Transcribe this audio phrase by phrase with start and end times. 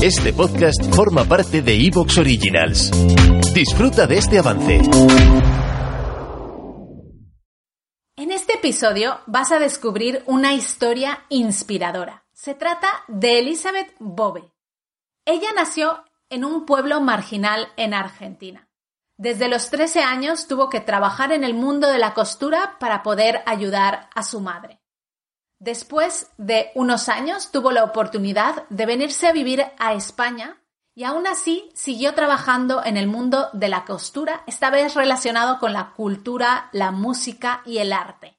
[0.00, 2.92] Este podcast forma parte de Evox Originals.
[3.52, 4.80] Disfruta de este avance.
[8.14, 12.24] En este episodio vas a descubrir una historia inspiradora.
[12.32, 14.44] Se trata de Elizabeth Bove.
[15.24, 18.68] Ella nació en un pueblo marginal en Argentina.
[19.16, 23.42] Desde los 13 años tuvo que trabajar en el mundo de la costura para poder
[23.46, 24.77] ayudar a su madre.
[25.58, 30.62] Después de unos años tuvo la oportunidad de venirse a vivir a España
[30.94, 35.72] y aún así siguió trabajando en el mundo de la costura, esta vez relacionado con
[35.72, 38.38] la cultura, la música y el arte.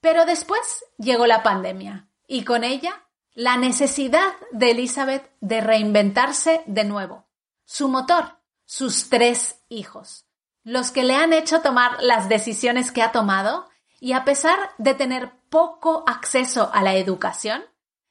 [0.00, 6.84] Pero después llegó la pandemia y con ella la necesidad de Elizabeth de reinventarse de
[6.84, 7.26] nuevo.
[7.64, 10.26] Su motor, sus tres hijos,
[10.62, 13.68] los que le han hecho tomar las decisiones que ha tomado
[14.00, 17.62] y a pesar de tener poco acceso a la educación,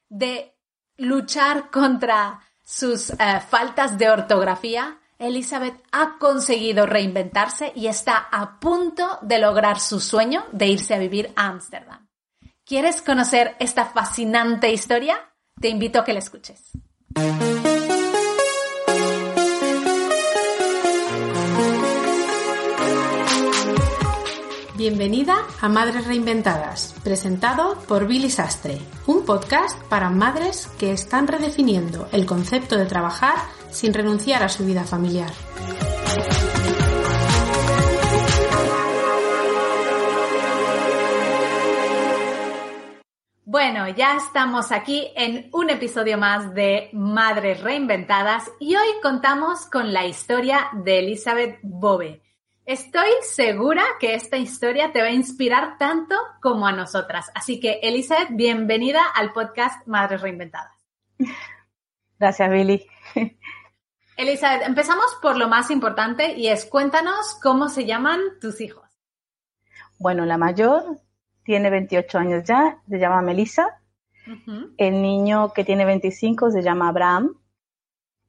[0.08, 0.56] de
[0.96, 9.18] luchar contra sus eh, faltas de ortografía, Elizabeth ha conseguido reinventarse y está a punto
[9.22, 12.08] de lograr su sueño de irse a vivir a Ámsterdam.
[12.64, 15.18] ¿Quieres conocer esta fascinante historia?
[15.60, 16.70] Te invito a que la escuches.
[24.86, 32.06] Bienvenida a Madres Reinventadas, presentado por Billy Sastre, un podcast para madres que están redefiniendo
[32.12, 33.34] el concepto de trabajar
[33.70, 35.30] sin renunciar a su vida familiar.
[43.46, 49.94] Bueno, ya estamos aquí en un episodio más de Madres Reinventadas y hoy contamos con
[49.94, 52.23] la historia de Elizabeth Bove
[52.66, 57.30] Estoy segura que esta historia te va a inspirar tanto como a nosotras.
[57.34, 60.72] Así que, Elizabeth, bienvenida al podcast Madres Reinventadas.
[62.18, 62.86] Gracias, Billy.
[64.16, 68.88] Elizabeth, empezamos por lo más importante y es cuéntanos cómo se llaman tus hijos.
[69.98, 71.02] Bueno, la mayor
[71.44, 73.78] tiene 28 años ya, se llama Melissa.
[74.78, 77.36] El niño que tiene 25 se llama Abraham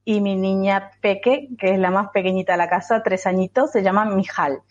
[0.06, 3.82] y mi niña Peque, que es la más pequeñita de la casa, tres añitos, se
[3.82, 4.62] llama Mijal.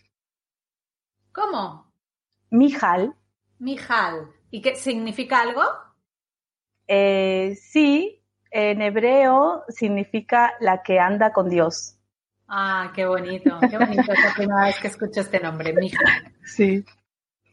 [1.33, 1.91] ¿Cómo?
[2.49, 3.13] Mijal.
[3.59, 4.31] Mijal.
[4.49, 5.61] ¿Y qué significa algo?
[6.87, 11.97] Eh, sí, en hebreo significa la que anda con Dios.
[12.47, 14.13] Ah, qué bonito, qué bonito.
[14.13, 16.33] es la primera vez que escucho este nombre, Mijal.
[16.45, 16.85] Sí.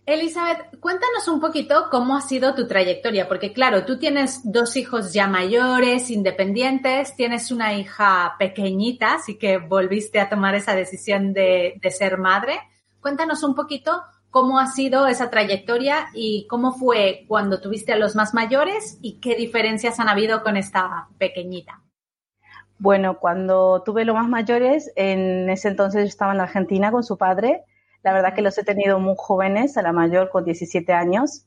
[0.05, 5.13] Elizabeth, cuéntanos un poquito cómo ha sido tu trayectoria, porque claro, tú tienes dos hijos
[5.13, 11.79] ya mayores, independientes, tienes una hija pequeñita, así que volviste a tomar esa decisión de,
[11.91, 12.59] ser madre.
[13.01, 18.17] Cuéntanos un poquito cómo ha sido esa trayectoria y cómo fue cuando tuviste a los
[18.17, 21.81] más mayores y qué diferencias han habido con esta pequeñita.
[22.77, 27.17] Bueno, cuando tuve los más mayores, en ese entonces yo estaba en Argentina con su
[27.17, 27.63] padre
[28.03, 31.47] la verdad que los he tenido muy jóvenes, a la mayor con 17 años.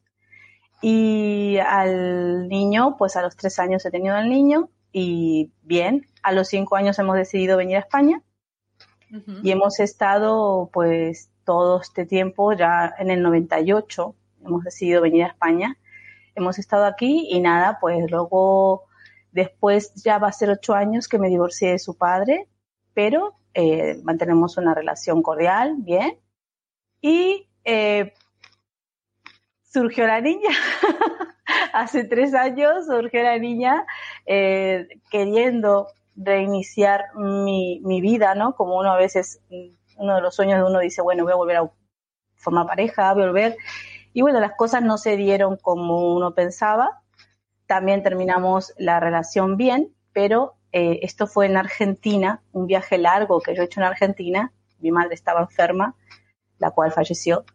[0.82, 6.32] Y al niño, pues a los 3 años he tenido al niño y bien, a
[6.32, 8.22] los 5 años hemos decidido venir a España
[9.44, 14.16] y hemos estado pues todo este tiempo, ya en el 98
[14.46, 15.78] hemos decidido venir a España.
[16.36, 18.84] Hemos estado aquí y nada, pues luego
[19.32, 22.48] después ya va a ser 8 años que me divorcié de su padre,
[22.94, 26.18] pero eh, mantenemos una relación cordial, bien.
[27.06, 28.14] Y eh,
[29.62, 30.50] surgió la niña.
[31.74, 33.86] Hace tres años surgió la niña
[34.26, 38.56] eh, queriendo reiniciar mi, mi, vida, ¿no?
[38.56, 39.40] Como uno a veces,
[39.98, 41.72] uno de los sueños de uno dice, bueno, voy a volver a
[42.38, 43.58] formar pareja, voy a volver.
[44.12, 47.04] Y bueno, las cosas no se dieron como uno pensaba.
[47.68, 53.54] También terminamos la relación bien, pero eh, esto fue en Argentina, un viaje largo que
[53.54, 54.52] yo he hecho en Argentina.
[54.80, 55.96] Mi madre estaba enferma
[56.66, 57.46] la cual falleció.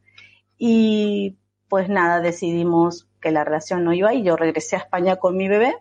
[0.57, 1.37] Y
[1.69, 5.49] pues nada, decidimos que la relación no iba y yo regresé a España con mi
[5.49, 5.77] bebé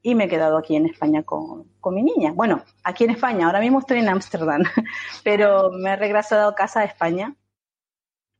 [0.00, 2.32] y me he quedado aquí en España con, mi niña.
[2.32, 4.62] Bueno, aquí en España, ahora mismo estoy en Ámsterdam,
[5.24, 7.36] pero me he regresado a casa de España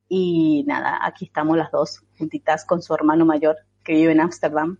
[0.09, 4.79] y nada, aquí estamos las dos juntitas con su hermano mayor que vive en Ámsterdam.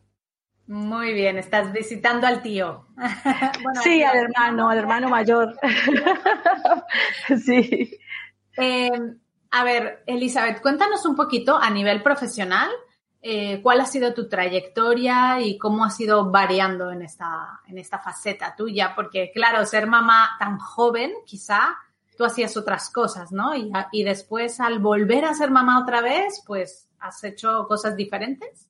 [0.65, 2.87] Muy bien, estás visitando al tío.
[3.83, 5.55] sí, al hermano, al hermano mayor.
[7.45, 7.97] sí.
[8.57, 9.19] Em,
[9.51, 12.69] a ver, Elizabeth, cuéntanos un poquito a nivel profesional
[13.21, 17.99] eh, cuál ha sido tu trayectoria y cómo ha sido variando en esta, en esta
[17.99, 21.77] faceta tuya, porque claro, ser mamá tan joven, quizá
[22.15, 23.55] tú hacías otras cosas, ¿no?
[23.55, 28.69] Y, y después al volver a ser mamá otra vez, pues has hecho cosas diferentes.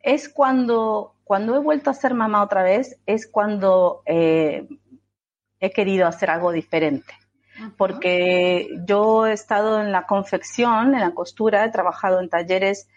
[0.00, 4.66] Es cuando, cuando he vuelto a ser mamá otra vez es cuando eh,
[5.58, 7.12] he querido hacer algo diferente.
[7.76, 12.88] Porque yo he estado en la confección, en la costura, he trabajado en talleres,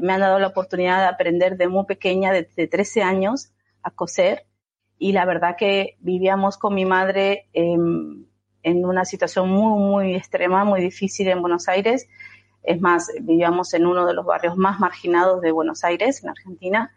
[0.00, 3.50] me han dado la oportunidad de aprender de muy pequeña, de, 13 años,
[3.82, 4.46] a coser.
[4.98, 8.26] Y la verdad que vivíamos con mi madre en
[8.84, 12.08] una situación muy, muy extrema, muy difícil en Buenos Aires.
[12.62, 16.92] Es más, vivíamos en uno de los barrios más marginados de Buenos Aires, en Argentina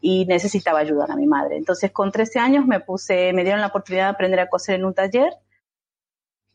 [0.00, 1.56] y necesitaba ayudar a mi madre.
[1.56, 4.84] Entonces, con 13 años me puse, me dieron la oportunidad de aprender a coser en
[4.84, 5.32] un taller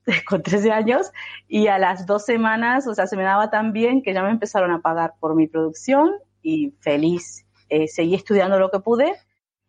[0.28, 1.12] con 13 años
[1.48, 4.32] y a las dos semanas, o sea, se me daba tan bien que ya me
[4.32, 6.12] empezaron a pagar por mi producción
[6.42, 7.46] y feliz.
[7.70, 9.16] Eh, seguí estudiando lo que pude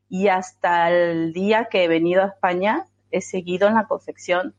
[0.08, 4.54] y hasta el día que he venido a España he seguido en la confección.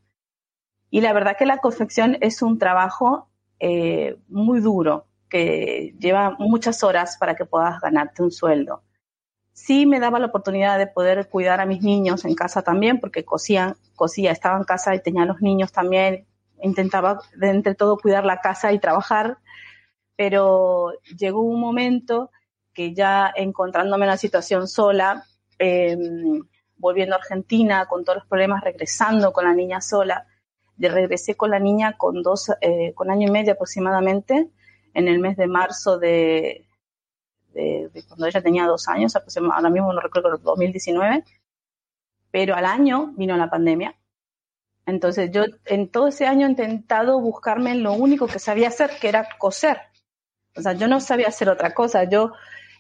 [0.90, 3.30] Y la verdad que la confección es un trabajo
[3.60, 8.84] eh, muy duro, que lleva muchas horas para que puedas ganarte un sueldo
[9.54, 13.24] sí me daba la oportunidad de poder cuidar a mis niños en casa también, porque
[13.24, 16.26] cosía, cosía, estaba en casa y tenía los niños también,
[16.62, 19.38] intentaba entre todo cuidar la casa y trabajar,
[20.16, 22.32] pero llegó un momento
[22.74, 25.26] que ya encontrándome en la situación sola,
[25.60, 26.42] em,
[26.78, 30.26] volviendo a Argentina con todos los problemas, regresando con la niña sola,
[30.76, 34.50] de regresé con la niña con dos, eh, con año y medio aproximadamente,
[34.94, 36.66] en el mes de marzo de,
[37.54, 41.24] de, cuando ella tenía dos años, ahora mismo no recuerdo, 2019,
[42.34, 43.96] pero al año vino la pandemia.
[44.88, 49.08] Entonces yo en todo ese año he intentado buscarme lo único que sabía hacer, que
[49.08, 49.78] era coser.
[50.58, 52.06] O sea, yo no sabía hacer otra cosa.
[52.06, 52.32] Yo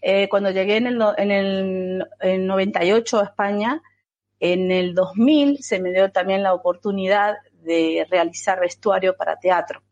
[0.01, 3.83] eh, cuando llegué en el, en el en 98 a España,
[4.39, 9.83] en el 2000 se me dio también la oportunidad de realizar vestuario para teatro.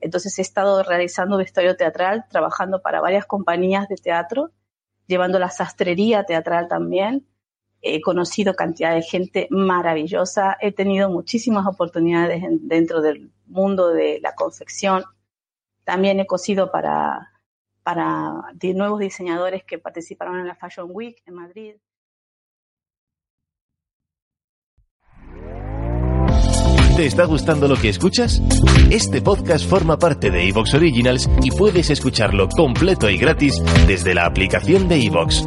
[0.00, 4.52] Entonces he estado realizando vestuario teatral, trabajando para varias compañías de teatro,
[5.06, 7.26] llevando la sastrería teatral también.
[7.94, 14.34] He conocido cantidad de gente maravillosa, he tenido muchísimas oportunidades dentro del mundo de la
[14.34, 15.04] confección.
[15.84, 17.32] También he cosido para,
[17.82, 21.74] para nuevos diseñadores que participaron en la Fashion Week en Madrid.
[26.96, 28.40] ¿Te está gustando lo que escuchas?
[28.90, 34.24] Este podcast forma parte de Evox Originals y puedes escucharlo completo y gratis desde la
[34.24, 35.46] aplicación de Evox.